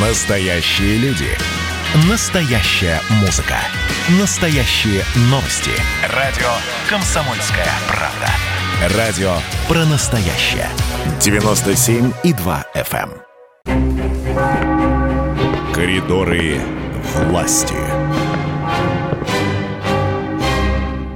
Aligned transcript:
Настоящие 0.00 0.96
люди. 0.98 1.26
Настоящая 2.08 3.00
музыка. 3.20 3.56
Настоящие 4.20 5.02
новости. 5.22 5.72
Радио 6.14 6.46
«Комсомольская 6.88 7.66
правда». 7.88 8.96
Радио 8.96 9.32
про 9.66 9.84
настоящее. 9.86 10.68
97,2 11.18 12.64
FM. 12.76 13.10
эм. 13.66 14.04
Коридоры 15.74 16.60
власти. 17.16 17.74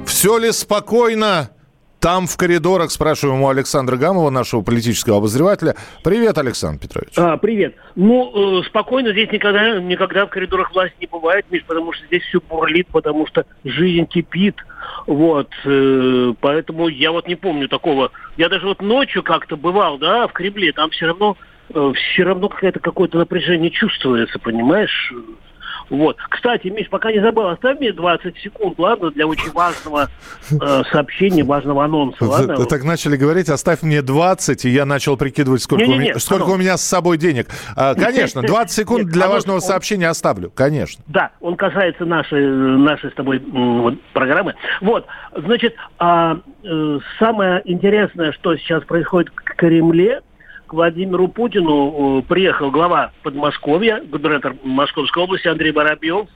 Все 0.05 0.37
ли 0.37 0.51
спокойно? 0.51 1.52
Там 2.03 2.27
в 2.27 2.35
коридорах 2.35 2.91
спрашиваем 2.91 3.43
у 3.43 3.49
Александра 3.49 3.95
Гамова, 3.95 4.29
нашего 4.29 4.61
политического 4.61 5.19
обозревателя. 5.19 5.75
Привет, 6.03 6.37
Александр 6.37 6.81
Петрович. 6.81 7.13
А, 7.15 7.37
привет. 7.37 7.75
Ну, 7.95 8.59
э, 8.59 8.63
спокойно 8.65 9.13
здесь 9.13 9.31
никогда, 9.31 9.79
никогда 9.79 10.25
в 10.25 10.29
коридорах 10.29 10.73
власти 10.73 10.97
не 10.99 11.07
бывает, 11.07 11.45
Миш, 11.49 11.63
потому 11.65 11.93
что 11.93 12.05
здесь 12.07 12.21
все 12.23 12.41
бурлит, 12.41 12.87
потому 12.87 13.25
что 13.25 13.45
жизнь 13.63 14.05
кипит. 14.07 14.57
Вот. 15.07 15.49
Э, 15.63 16.33
поэтому 16.41 16.89
я 16.89 17.13
вот 17.13 17.25
не 17.29 17.35
помню 17.35 17.69
такого. 17.69 18.11
Я 18.35 18.49
даже 18.49 18.67
вот 18.67 18.81
ночью 18.81 19.23
как-то 19.23 19.55
бывал, 19.55 19.97
да, 19.97 20.27
в 20.27 20.33
Кремле, 20.33 20.73
там 20.73 20.89
все 20.89 21.05
равно 21.05 21.37
э, 21.73 21.93
все 21.95 22.23
равно 22.23 22.49
какое-то 22.49 22.81
какое-то 22.81 23.17
напряжение 23.17 23.71
чувствуется, 23.71 24.39
понимаешь? 24.39 25.13
Вот. 25.93 26.17
Кстати, 26.27 26.69
Миш, 26.69 26.89
пока 26.89 27.11
не 27.11 27.19
забыл, 27.19 27.49
оставь 27.49 27.79
мне 27.79 27.93
20 27.93 28.35
секунд, 28.39 28.79
ладно, 28.79 29.11
для 29.11 29.27
очень 29.27 29.51
важного 29.51 30.09
э, 30.49 30.83
сообщения, 30.91 31.43
важного 31.43 31.85
анонса, 31.85 32.25
ладно? 32.25 32.55
Вы 32.55 32.65
так 32.65 32.83
начали 32.83 33.15
говорить, 33.15 33.47
оставь 33.47 33.83
мне 33.83 34.01
20, 34.01 34.65
и 34.65 34.69
я 34.69 34.85
начал 34.85 35.17
прикидывать, 35.17 35.61
сколько, 35.61 35.83
у, 35.83 35.85
Не-не-не, 35.85 36.09
меня, 36.09 36.19
сколько 36.19 36.49
у 36.49 36.57
меня 36.57 36.77
с 36.77 36.81
собой 36.81 37.19
денег. 37.19 37.47
А, 37.75 37.93
конечно, 37.93 38.41
20 38.41 38.75
секунд 38.75 39.05
для 39.05 39.27
важного 39.27 39.59
сообщения 39.59 40.09
оставлю, 40.09 40.49
конечно. 40.49 41.03
Да, 41.05 41.29
он 41.39 41.57
касается 41.57 42.05
нашей, 42.05 42.43
нашей 42.43 43.11
с 43.11 43.13
тобой 43.13 43.37
вот, 43.37 44.01
программы. 44.13 44.55
Вот, 44.81 45.05
значит, 45.35 45.75
а, 45.99 46.39
э, 46.63 46.99
самое 47.19 47.61
интересное, 47.65 48.31
что 48.31 48.57
сейчас 48.57 48.83
происходит 48.83 49.31
в 49.31 49.55
Кремле, 49.57 50.21
Владимиру 50.73 51.27
Путину 51.27 52.19
э, 52.19 52.21
приехал 52.23 52.71
глава 52.71 53.11
Подмосковья, 53.21 54.01
губернатор 54.01 54.55
Московской 54.63 55.23
области 55.23 55.47
Андрей 55.47 55.71
Воробьев, 55.71 56.27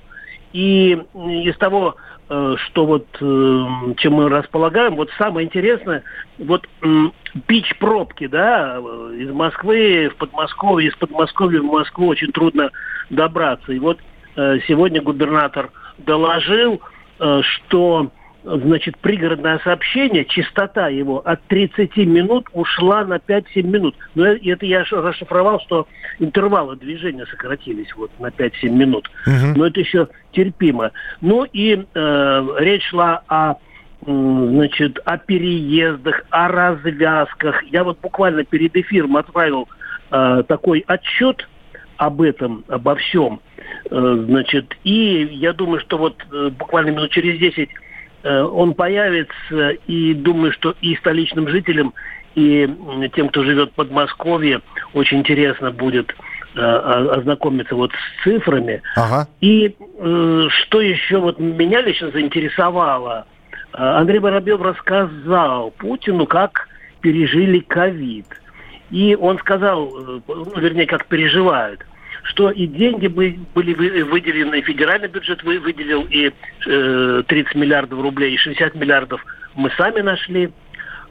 и 0.53 0.91
из 0.91 1.57
того, 1.57 1.95
э, 2.29 2.55
что 2.65 2.85
вот 2.85 3.07
э, 3.19 3.65
чем 3.97 4.13
мы 4.13 4.29
располагаем, 4.29 4.95
вот 4.95 5.09
самое 5.17 5.47
интересное, 5.47 6.03
вот 6.37 6.67
м, 6.83 7.13
бич 7.47 7.75
пробки, 7.79 8.27
да, 8.27 8.77
из 9.17 9.31
Москвы 9.31 10.11
в 10.13 10.17
Подмосковье, 10.17 10.89
из 10.89 10.95
Подмосковья 10.95 11.59
в 11.59 11.65
Москву 11.65 12.07
очень 12.07 12.31
трудно 12.31 12.69
добраться. 13.09 13.73
И 13.73 13.79
вот 13.79 13.99
сегодня 14.67 15.01
губернатор 15.01 15.71
доложил, 15.97 16.79
что 17.41 18.11
значит, 18.55 18.97
пригородное 18.97 19.59
сообщение, 19.59 20.25
частота 20.25 20.87
его 20.87 21.19
от 21.25 21.41
30 21.47 21.97
минут 21.97 22.47
ушла 22.53 23.03
на 23.03 23.15
5-7 23.17 23.63
минут. 23.63 23.95
Но 24.15 24.25
э- 24.25 24.39
это 24.43 24.65
я 24.65 24.85
расшифровал, 24.89 25.59
что 25.61 25.87
интервалы 26.19 26.77
движения 26.77 27.25
сократились 27.25 27.93
вот 27.95 28.11
на 28.19 28.27
5-7 28.27 28.69
минут. 28.69 29.09
Но 29.55 29.67
это 29.67 29.79
еще 29.79 30.07
терпимо. 30.31 30.91
Ну 31.21 31.43
и 31.43 31.85
э, 31.93 32.47
речь 32.59 32.85
шла 32.89 33.23
о 33.27 33.55
значит, 34.05 34.99
о 35.05 35.17
переездах, 35.17 36.23
о 36.29 36.47
развязках. 36.47 37.63
Я 37.65 37.83
вот 37.83 37.99
буквально 37.99 38.43
перед 38.43 38.75
эфиром 38.75 39.17
отправил 39.17 39.67
э, 40.11 40.43
такой 40.47 40.83
отчет 40.87 41.47
об 41.97 42.21
этом, 42.21 42.63
обо 42.67 42.95
всем. 42.95 43.41
Э, 43.89 44.25
значит, 44.27 44.77
и 44.83 45.27
я 45.31 45.51
думаю, 45.51 45.81
что 45.81 45.97
вот 45.97 46.15
э, 46.31 46.49
буквально 46.51 46.91
минут 46.91 47.09
через 47.09 47.39
10 47.39 47.57
э, 47.57 47.73
он 48.23 48.73
появится, 48.73 49.69
и 49.87 50.13
думаю, 50.13 50.51
что 50.51 50.75
и 50.81 50.95
столичным 50.95 51.47
жителям, 51.47 51.93
и 52.37 52.69
тем, 53.15 53.29
кто 53.29 53.43
живет 53.43 53.71
в 53.71 53.73
Подмосковье, 53.73 54.61
очень 54.93 55.19
интересно 55.19 55.71
будет 55.71 56.13
э, 56.55 56.61
ознакомиться 56.61 57.75
вот 57.75 57.91
с 57.91 58.23
цифрами. 58.23 58.83
Ага. 58.95 59.27
И 59.41 59.75
э, 59.75 60.47
что 60.49 60.81
еще 60.81 61.17
вот 61.17 61.39
меня 61.39 61.81
лично 61.81 62.11
заинтересовало, 62.11 63.25
э, 63.73 63.77
Андрей 63.77 64.19
Воробьев 64.19 64.61
рассказал 64.61 65.71
Путину, 65.71 66.27
как 66.27 66.67
пережили 67.01 67.59
ковид. 67.59 68.27
И 68.91 69.17
он 69.19 69.39
сказал, 69.39 69.87
э, 69.87 70.19
ну, 70.27 70.59
вернее, 70.59 70.85
как 70.85 71.07
переживают, 71.07 71.85
что 72.37 72.51
и 72.51 72.67
деньги 72.67 73.07
бы- 73.07 73.39
были 73.55 73.73
вы- 73.73 74.03
выделены, 74.03 74.61
федеральный 74.61 75.07
бюджет 75.07 75.41
вы- 75.41 75.59
выделил, 75.59 76.05
и 76.07 76.31
э, 76.67 77.23
30 77.27 77.55
миллиардов 77.55 77.99
рублей, 77.99 78.35
и 78.35 78.37
60 78.37 78.75
миллиардов 78.75 79.25
мы 79.55 79.71
сами 79.71 80.01
нашли. 80.01 80.51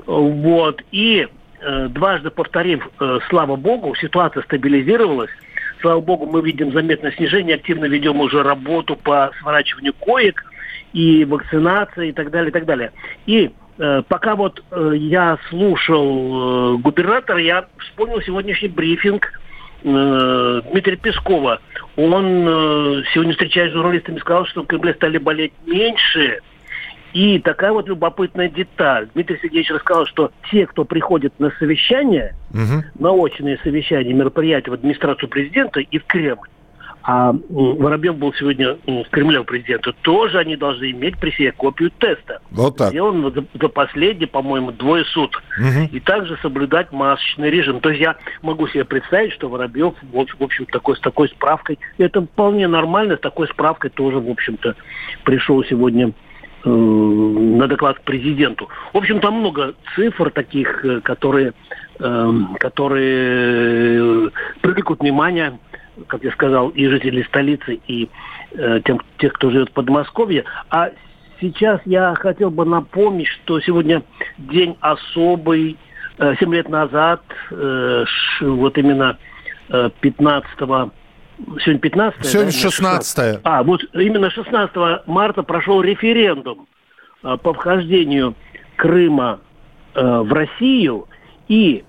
Вот. 0.06 0.82
И 0.92 1.26
э, 1.60 1.88
дважды 1.88 2.30
повторив, 2.30 2.88
э, 3.00 3.18
слава 3.28 3.56
богу, 3.56 3.96
ситуация 3.96 4.44
стабилизировалась. 4.44 5.30
Слава 5.80 6.00
богу, 6.00 6.26
мы 6.26 6.42
видим 6.42 6.72
заметное 6.72 7.10
снижение, 7.10 7.56
активно 7.56 7.86
ведем 7.86 8.20
уже 8.20 8.44
работу 8.44 8.94
по 8.94 9.32
сворачиванию 9.40 9.94
коек 9.94 10.44
и 10.92 11.24
вакцинации 11.24 12.10
и 12.10 12.12
так 12.12 12.30
далее, 12.30 12.50
и 12.50 12.52
так 12.52 12.66
далее. 12.66 12.92
И 13.26 13.50
э, 13.78 14.02
пока 14.06 14.36
вот 14.36 14.62
э, 14.70 14.92
я 14.94 15.38
слушал 15.48 16.74
э, 16.74 16.76
губернатора, 16.76 17.40
я 17.40 17.66
вспомнил 17.78 18.22
сегодняшний 18.22 18.68
брифинг 18.68 19.32
э, 19.94 20.60
Дмитрия 20.70 20.96
Пескова. 20.96 21.60
Он 21.96 22.24
э, 22.46 23.02
сегодня, 23.12 23.32
встречаясь 23.32 23.70
с 23.70 23.74
журналистами, 23.74 24.18
сказал, 24.18 24.46
что 24.46 24.62
в 24.62 24.66
Кремле 24.66 24.94
стали 24.94 25.18
болеть 25.18 25.52
меньше. 25.66 26.40
И 27.12 27.38
такая 27.38 27.72
вот 27.72 27.88
любопытная 27.88 28.50
деталь. 28.50 29.08
Дмитрий 29.14 29.38
Сергеевич 29.40 29.70
рассказал, 29.70 30.04
что 30.04 30.32
те, 30.50 30.66
кто 30.66 30.84
приходит 30.84 31.32
на 31.40 31.50
совещание, 31.58 32.34
Мгм. 32.50 32.84
на 32.98 33.12
очные 33.12 33.58
совещания, 33.62 34.12
мероприятия 34.12 34.70
в 34.70 34.74
администрацию 34.74 35.28
президента 35.30 35.80
и 35.80 35.98
в 35.98 36.04
Кремль, 36.04 36.48
а 37.08 37.32
Воробьев 37.50 38.16
был 38.16 38.34
сегодня 38.34 38.78
в 38.84 39.04
Кремле 39.10 39.38
у 39.38 39.44
президента, 39.44 39.92
тоже 40.02 40.38
они 40.38 40.56
должны 40.56 40.90
иметь 40.90 41.16
при 41.18 41.30
себе 41.30 41.52
копию 41.52 41.92
теста. 42.00 42.40
Вот 42.50 42.76
так. 42.76 42.90
Сделан 42.90 43.32
за, 43.32 43.44
за 43.54 43.68
последние, 43.68 44.26
по-моему, 44.26 44.72
двое 44.72 45.04
суток. 45.04 45.40
Мгм. 45.56 45.84
И 45.92 46.00
также 46.00 46.36
соблюдать 46.42 46.90
масочный 46.90 47.48
режим. 47.48 47.78
То 47.78 47.90
есть 47.90 48.00
я 48.00 48.16
могу 48.42 48.66
себе 48.66 48.84
представить, 48.84 49.32
что 49.34 49.48
Воробьев, 49.48 49.94
в 50.02 50.18
общем, 50.18 50.36
в 50.40 50.42
общем 50.42 50.66
такой, 50.66 50.96
с 50.96 51.00
такой 51.00 51.28
справкой, 51.28 51.78
это 51.96 52.22
вполне 52.22 52.66
нормально, 52.66 53.16
с 53.16 53.20
такой 53.20 53.46
справкой 53.48 53.90
тоже, 53.90 54.18
в 54.18 54.28
общем-то, 54.28 54.74
пришел 55.22 55.62
сегодня 55.62 56.10
э, 56.64 56.68
на 56.68 57.68
доклад 57.68 58.00
к 58.00 58.02
президенту. 58.02 58.68
В 58.92 58.96
общем, 58.96 59.20
там 59.20 59.34
много 59.34 59.74
цифр 59.94 60.30
таких, 60.30 60.84
э, 60.84 61.00
которые, 61.02 61.52
э, 62.00 62.32
которые 62.58 64.30
привлекут 64.60 64.98
внимание, 64.98 65.56
как 66.06 66.24
я 66.24 66.32
сказал, 66.32 66.68
и 66.70 66.86
жителей 66.86 67.24
столицы, 67.24 67.80
и 67.86 68.08
э, 68.52 68.80
тем, 68.84 69.00
тех, 69.18 69.32
кто 69.34 69.50
живет 69.50 69.70
в 69.70 69.72
Подмосковье. 69.72 70.44
А 70.70 70.90
сейчас 71.40 71.80
я 71.84 72.14
хотел 72.14 72.50
бы 72.50 72.64
напомнить, 72.64 73.28
что 73.28 73.60
сегодня 73.60 74.02
день 74.38 74.76
особый. 74.80 75.76
Э, 76.18 76.34
Семь 76.40 76.54
лет 76.54 76.68
назад, 76.68 77.22
э, 77.50 78.04
вот 78.40 78.78
именно 78.78 79.18
э, 79.68 79.90
15 80.00 80.48
Сегодня 81.60 81.80
15 81.80 82.26
Сегодня 82.26 82.50
16 82.52 83.40
а, 83.44 83.62
вот 83.62 83.82
именно 83.92 84.30
16 84.30 85.06
марта 85.06 85.42
прошел 85.42 85.82
референдум 85.82 86.66
э, 87.22 87.36
по 87.42 87.52
вхождению 87.52 88.34
Крыма 88.76 89.40
э, 89.94 90.02
в 90.02 90.32
Россию. 90.32 91.06
И 91.48 91.84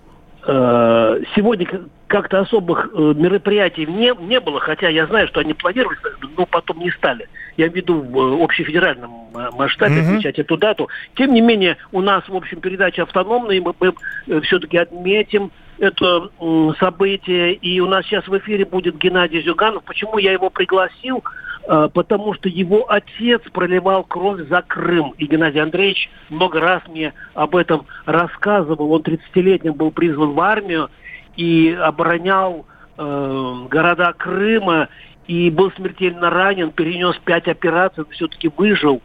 э, 0.45 1.21
сегодня 1.35 1.65
как-то 2.07 2.39
особых 2.39 2.89
э, 2.93 3.13
мероприятий 3.15 3.85
не, 3.85 4.13
не 4.25 4.39
было, 4.39 4.59
хотя 4.59 4.89
я 4.89 5.05
знаю, 5.07 5.27
что 5.27 5.41
они 5.41 5.53
планировались, 5.53 5.99
но 6.37 6.45
потом 6.45 6.79
не 6.79 6.91
стали. 6.91 7.27
Я 7.57 7.67
веду 7.67 8.01
в 8.01 8.17
э, 8.39 8.43
общефедеральном 8.43 9.29
э, 9.35 9.49
масштабе 9.53 10.01
Мгм. 10.01 10.09
отмечать 10.09 10.39
эту 10.39 10.57
дату. 10.57 10.89
Тем 11.15 11.33
не 11.33 11.41
менее, 11.41 11.77
у 11.91 12.01
нас, 12.01 12.27
в 12.27 12.35
общем, 12.35 12.61
передача 12.61 13.03
автономная, 13.03 13.57
и 13.57 13.59
мы, 13.59 13.73
мы 13.79 14.41
все-таки 14.41 14.77
отметим 14.77 15.51
это 15.79 16.29
м, 16.39 16.75
событие. 16.79 17.53
И 17.53 17.79
у 17.79 17.87
нас 17.87 18.05
сейчас 18.05 18.27
в 18.27 18.37
эфире 18.37 18.65
будет 18.65 18.97
Геннадий 18.97 19.41
Зюганов. 19.41 19.83
Почему 19.83 20.17
я 20.17 20.31
его 20.31 20.49
пригласил? 20.49 21.23
Э, 21.67 21.89
Потому 21.93 22.33
что 22.33 22.49
его 22.49 22.89
отец 22.89 23.41
проливал 23.51 24.03
кровь 24.03 24.47
за 24.47 24.61
Крым. 24.61 25.13
И 25.17 25.25
Геннадий 25.25 25.61
Андреевич 25.61 26.09
много 26.29 26.59
раз 26.59 26.81
мне 26.87 27.13
об 27.33 27.55
этом 27.55 27.85
рассказывал. 28.05 28.91
Он 28.91 29.01
30-летним 29.01 29.73
был 29.73 29.91
призван 29.91 30.31
в 30.31 30.39
армию 30.39 30.89
и 31.37 31.71
оборонял 31.71 32.65
э, 32.97 33.55
города 33.69 34.13
Крыма 34.17 34.89
и 35.27 35.49
был 35.49 35.71
смертельно 35.71 36.29
ранен, 36.29 36.71
перенес 36.71 37.15
пять 37.23 37.47
операций, 37.47 38.03
но 38.05 38.11
все-таки 38.11 38.49
выжил 38.55 39.01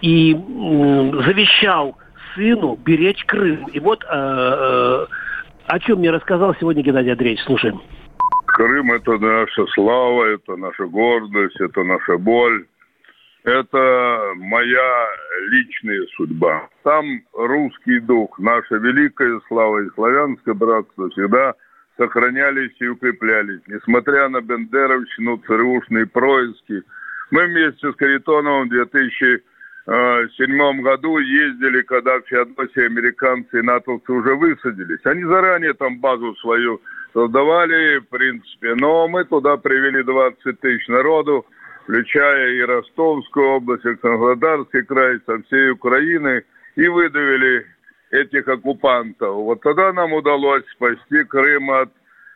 и 0.00 0.34
м, 0.34 1.22
завещал 1.22 1.96
сыну 2.34 2.76
беречь 2.76 3.24
Крым. 3.26 3.66
И 3.68 3.78
вот 3.80 4.02
э, 4.02 4.06
э, 4.10 5.06
о 5.66 5.78
чем 5.80 5.98
мне 5.98 6.10
рассказал 6.10 6.54
сегодня 6.58 6.82
Геннадий 6.82 7.12
Андреевич. 7.12 7.42
Слушаем. 7.44 7.80
Крым– 8.46 8.92
это 8.94 9.18
наша 9.18 9.66
слава, 9.74 10.24
это 10.24 10.56
наша 10.56 10.86
гордость, 10.86 11.60
это 11.60 11.82
наша 11.82 12.18
боль. 12.18 12.66
Это 13.42 14.32
моя 14.36 15.06
личная 15.50 16.06
судьба. 16.16 16.66
Там 16.82 17.04
русский 17.34 18.00
дух, 18.00 18.38
наша 18.38 18.76
великая 18.76 19.38
слава 19.48 19.80
и 19.80 19.90
славянское 19.94 20.54
братство 20.54 21.10
всегда 21.10 21.54
сохранялись 21.96 22.74
и 22.80 22.86
укреплялись. 22.86 23.60
Несмотря 23.66 24.28
на 24.28 24.40
бендеровщину, 24.40 25.38
ЦРУшные 25.46 26.06
происки. 26.06 26.82
Мы 27.30 27.46
вместе 27.46 27.92
с 27.92 27.96
Каритоновым 27.96 28.68
в 28.68 28.70
2007 28.70 30.82
году 30.82 31.18
ездили, 31.18 31.82
когда 31.82 32.18
в 32.18 32.26
Феодосии 32.26 32.86
американцы 32.86 33.58
и 33.58 33.62
натовцы 33.62 34.12
уже 34.12 34.34
высадились. 34.34 35.00
Они 35.04 35.24
заранее 35.24 35.74
там 35.74 35.98
базу 35.98 36.34
свою 36.36 36.80
создавали, 37.12 37.98
в 37.98 38.08
принципе. 38.08 38.74
Но 38.74 39.08
мы 39.08 39.24
туда 39.24 39.56
привели 39.56 40.02
20 40.02 40.60
тысяч 40.60 40.88
народу, 40.88 41.46
включая 41.84 42.52
и 42.52 42.62
Ростовскую 42.62 43.46
область, 43.46 43.84
и 43.84 43.94
Краснодарский 43.94 44.82
край, 44.82 45.20
со 45.26 45.40
всей 45.42 45.70
Украины, 45.70 46.44
и 46.76 46.88
выдавили 46.88 47.66
этих 48.14 48.46
оккупантов. 48.46 49.34
Вот 49.34 49.60
тогда 49.60 49.92
нам 49.92 50.12
удалось 50.12 50.64
спасти 50.72 51.24
Крым 51.24 51.70
от 51.70 51.90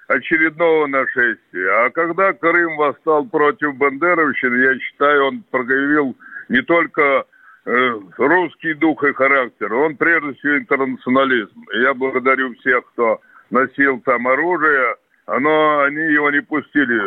очередного 0.08 0.86
нашествия. 0.86 1.84
А 1.84 1.90
когда 1.90 2.32
Крым 2.32 2.76
восстал 2.76 3.24
против 3.26 3.76
Бандеровщины, 3.76 4.56
я 4.56 4.78
считаю, 4.78 5.26
он 5.26 5.44
проявил 5.50 6.16
не 6.48 6.62
только 6.62 7.24
э, 7.64 8.00
русский 8.16 8.74
дух 8.74 9.04
и 9.04 9.12
характер, 9.12 9.72
он 9.72 9.96
прежде 9.96 10.34
всего 10.34 10.58
интернационализм. 10.58 11.64
я 11.74 11.94
благодарю 11.94 12.54
всех, 12.54 12.84
кто 12.92 13.20
носил 13.50 14.00
там 14.00 14.26
оружие, 14.26 14.96
но 15.26 15.80
они 15.82 16.12
его 16.12 16.30
не 16.30 16.40
пустили 16.40 16.98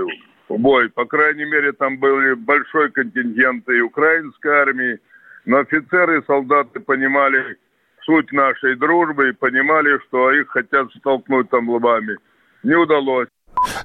в 0.47 0.57
бой. 0.57 0.89
По 0.89 1.05
крайней 1.05 1.45
мере, 1.45 1.73
там 1.73 1.97
были 1.97 2.35
большой 2.35 2.89
контингент 2.91 3.67
и 3.67 3.81
украинской 3.81 4.51
армии, 4.51 4.99
но 5.45 5.57
офицеры 5.57 6.19
и 6.19 6.25
солдаты 6.25 6.79
понимали 6.79 7.57
суть 8.03 8.31
нашей 8.31 8.75
дружбы 8.75 9.29
и 9.29 9.33
понимали, 9.33 9.99
что 10.07 10.31
их 10.31 10.49
хотят 10.49 10.87
столкнуть 10.97 11.49
там 11.49 11.69
лбами. 11.69 12.17
Не 12.63 12.75
удалось. 12.75 13.27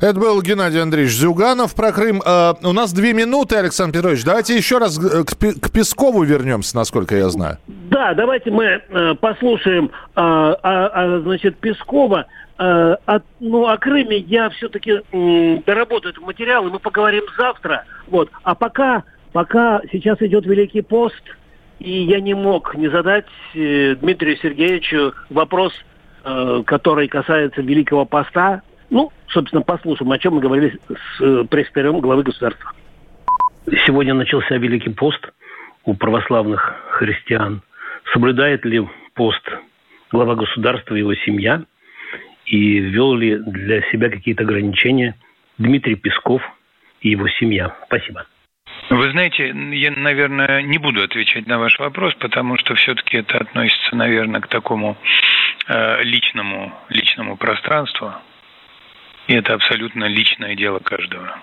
Это 0.01 0.19
был 0.19 0.41
Геннадий 0.43 0.81
Андреевич 0.81 1.13
Зюганов 1.13 1.75
про 1.75 1.93
Крым. 1.93 2.23
Э, 2.25 2.55
у 2.63 2.73
нас 2.73 2.93
две 2.93 3.13
минуты, 3.13 3.57
Александр 3.57 3.99
Петрович. 3.99 4.25
Давайте 4.25 4.57
еще 4.57 4.79
раз 4.79 4.99
к, 4.99 5.35
к 5.35 5.73
Пескову 5.73 6.23
вернемся, 6.23 6.77
насколько 6.77 7.17
я 7.17 7.29
знаю. 7.29 7.59
Да, 7.67 8.15
давайте 8.15 8.51
мы 8.51 8.65
э, 8.65 9.15
послушаем, 9.21 9.87
э, 9.87 9.91
а, 10.17 10.57
а, 10.63 11.21
значит, 11.21 11.59
Пескова. 11.59 12.27
Э, 12.59 12.97
от, 13.05 13.25
ну, 13.41 13.67
о 13.67 13.77
Крыме 13.77 14.19
я 14.19 14.49
все-таки 14.51 15.03
э, 15.13 15.59
доработаю 15.67 16.13
этот 16.13 16.25
материал, 16.25 16.67
и 16.67 16.71
мы 16.71 16.79
поговорим 16.79 17.25
завтра. 17.37 17.85
Вот. 18.07 18.31
А 18.45 18.55
пока, 18.55 19.05
пока 19.33 19.81
сейчас 19.93 20.21
идет 20.23 20.47
Великий 20.47 20.81
пост, 20.81 21.23
и 21.87 22.03
я 22.03 22.21
не 22.21 22.35
мог 22.35 22.75
не 22.75 22.89
задать 22.89 23.27
э, 23.55 23.95
Дмитрию 23.95 24.37
Сергеевичу 24.39 25.15
вопрос, 25.31 25.73
э, 26.25 26.63
который 26.67 27.07
касается 27.07 27.63
Великого 27.63 28.05
поста. 28.05 28.63
Ну, 28.91 29.13
собственно, 29.29 29.63
послушаем, 29.63 30.11
о 30.11 30.19
чем 30.19 30.35
мы 30.35 30.41
говорили 30.41 30.81
с 30.89 31.21
э, 31.21 31.45
пресс 31.49 31.69
главы 31.73 32.25
государства. 32.25 32.73
Сегодня 33.87 34.15
начался 34.15 34.57
Великий 34.57 34.91
пост 34.91 35.25
у 35.85 35.95
православных 35.95 36.75
христиан. 36.91 37.63
Соблюдает 38.13 38.65
ли 38.65 38.85
пост 39.15 39.49
глава 40.11 40.35
государства 40.35 40.97
и 40.97 40.99
его 40.99 41.15
семья? 41.15 41.63
И 42.47 42.81
ввел 42.81 43.15
ли 43.15 43.37
для 43.37 43.83
себя 43.93 44.11
какие-то 44.11 44.43
ограничения 44.43 45.15
Дмитрий 45.57 45.95
Песков 45.95 46.43
и 47.01 47.11
его 47.11 47.29
семья? 47.29 47.77
Спасибо. 47.87 48.27
Вы 48.89 49.11
знаете, 49.11 49.49
я, 49.73 49.91
наверное, 49.91 50.63
не 50.63 50.79
буду 50.79 51.03
отвечать 51.03 51.47
на 51.47 51.59
ваш 51.59 51.79
вопрос, 51.79 52.15
потому 52.15 52.57
что 52.57 52.75
все-таки 52.77 53.19
это 53.19 53.39
относится, 53.39 53.97
наверное, 53.97 54.41
к 54.41 54.47
такому 54.47 54.97
э, 55.67 56.03
личному, 56.05 56.73
личному 56.89 57.37
пространству. 57.37 58.13
И 59.27 59.35
это 59.35 59.55
абсолютно 59.55 60.05
личное 60.05 60.55
дело 60.55 60.79
каждого. 60.79 61.37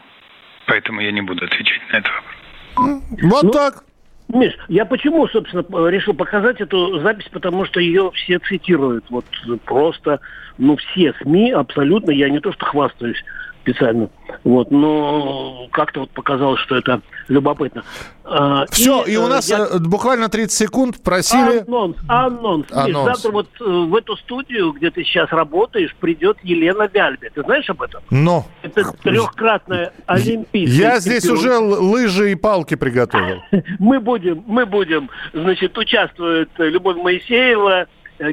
Поэтому 0.67 1.01
я 1.01 1.11
не 1.11 1.21
буду 1.21 1.43
отвечать 1.43 1.81
на 1.91 1.97
это 1.97 2.09
вопрос. 2.09 3.01
Вот 3.23 3.43
ну, 3.43 3.51
так. 3.51 3.83
Миш, 4.29 4.53
я 4.69 4.85
почему, 4.85 5.27
собственно, 5.27 5.63
решил 5.89 6.13
показать 6.13 6.61
эту 6.61 6.99
запись, 6.99 7.27
потому 7.31 7.65
что 7.65 7.81
ее 7.81 8.09
все 8.13 8.39
цитируют. 8.39 9.05
Вот 9.09 9.25
просто, 9.65 10.21
ну, 10.57 10.77
все 10.77 11.13
СМИ 11.21 11.51
абсолютно, 11.51 12.11
я 12.11 12.29
не 12.29 12.39
то 12.39 12.53
что 12.53 12.65
хвастаюсь, 12.65 13.21
специально. 13.63 14.09
Вот, 14.43 14.71
но 14.71 15.67
как-то 15.71 16.01
вот 16.01 16.09
показалось, 16.11 16.59
что 16.61 16.75
это 16.75 17.01
любопытно. 17.29 17.83
А, 18.25 18.65
Все, 18.71 19.03
и, 19.03 19.13
и 19.13 19.17
у 19.17 19.25
э, 19.25 19.29
нас 19.29 19.49
я... 19.49 19.59
Э, 19.59 19.79
буквально 19.79 20.27
30 20.27 20.51
секунд 20.51 21.01
просили... 21.01 21.63
Анонс, 21.65 21.97
анонс. 22.07 22.65
анонс. 22.71 23.05
завтра 23.05 23.31
вот 23.31 23.47
э, 23.61 23.63
в 23.63 23.95
эту 23.95 24.17
студию, 24.17 24.73
где 24.73 24.91
ты 24.91 25.03
сейчас 25.03 25.31
работаешь, 25.31 25.95
придет 25.99 26.37
Елена 26.43 26.89
Вяльбе. 26.93 27.31
Ты 27.33 27.41
знаешь 27.43 27.69
об 27.69 27.81
этом? 27.81 28.03
Но. 28.09 28.45
Это 28.61 28.91
трехкратная 29.01 29.93
олимпийская 30.05 30.91
Я 30.91 30.99
здесь 30.99 31.25
уже 31.29 31.57
лыжи 31.57 32.33
и 32.33 32.35
палки 32.35 32.75
приготовил. 32.75 33.41
Мы 33.79 33.99
будем, 33.99 34.43
мы 34.47 34.65
будем, 34.65 35.09
значит, 35.33 35.77
участвует 35.77 36.49
Любовь 36.57 36.97
Моисеева, 36.97 37.87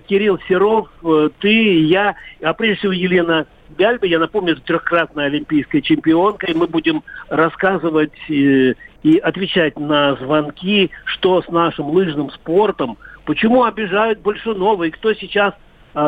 Кирилл 0.08 0.38
Серов, 0.48 0.88
ты, 1.40 1.80
я, 1.84 2.16
а 2.42 2.52
прежде 2.52 2.78
всего 2.78 2.92
Елена 2.92 3.46
Бяльба, 3.76 4.06
я 4.06 4.18
напомню, 4.18 4.52
это 4.52 4.62
трехкратная 4.62 5.26
олимпийская 5.26 5.80
чемпионка, 5.80 6.46
и 6.46 6.54
мы 6.54 6.66
будем 6.66 7.02
рассказывать 7.28 8.12
э, 8.28 8.74
и 9.02 9.18
отвечать 9.18 9.78
на 9.78 10.16
звонки, 10.16 10.90
что 11.04 11.42
с 11.42 11.48
нашим 11.48 11.90
лыжным 11.90 12.30
спортом, 12.30 12.98
почему 13.24 13.64
обижают 13.64 14.20
Большунова, 14.20 14.84
и 14.84 14.90
кто 14.90 15.14
сейчас 15.14 15.54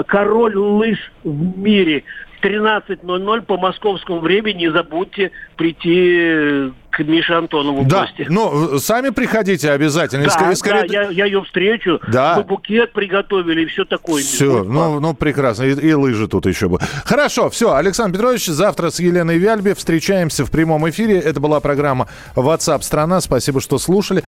король 0.07 0.57
лыж 0.57 0.99
в 1.25 1.59
мире. 1.59 2.05
13.00 2.43 3.43
по 3.43 3.57
московскому 3.57 4.21
времени. 4.21 4.59
Не 4.59 4.73
забудьте 4.73 5.31
прийти 5.57 6.73
к 6.91 6.99
Мише 6.99 7.33
Антонову 7.33 7.85
да, 7.85 7.99
в 7.99 8.01
гости. 8.01 8.27
ну, 8.29 8.79
сами 8.79 9.11
приходите 9.11 9.71
обязательно. 9.71 10.27
Да, 10.27 10.53
из, 10.53 10.61
да 10.61 10.85
я, 10.89 11.09
я 11.09 11.25
ее 11.25 11.43
встречу. 11.43 12.01
Да. 12.09 12.35
Мы 12.37 12.45
букет 12.45 12.93
приготовили 12.93 13.63
и 13.63 13.67
все 13.67 13.85
такое. 13.85 14.23
Все, 14.23 14.63
ну, 14.63 15.01
ну, 15.01 15.15
прекрасно. 15.15 15.65
И, 15.65 15.73
и 15.73 15.93
лыжи 15.95 16.29
тут 16.29 16.47
еще 16.47 16.69
бы. 16.69 16.79
Хорошо, 17.05 17.49
все. 17.49 17.75
Александр 17.75 18.19
Петрович, 18.19 18.47
завтра 18.47 18.91
с 18.91 19.01
Еленой 19.01 19.39
Вяльби 19.39 19.73
встречаемся 19.73 20.45
в 20.45 20.51
прямом 20.51 20.89
эфире. 20.91 21.19
Это 21.19 21.41
была 21.41 21.61
программа 21.61 22.09
WhatsApp 22.37 22.83
страна 22.83 23.21
Спасибо, 23.21 23.61
что 23.61 23.79
слушали. 23.79 24.23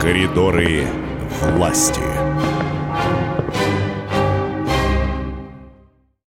Коридоры 0.00 0.84
власти. 1.42 2.07